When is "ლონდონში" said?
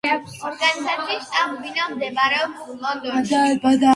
2.87-3.45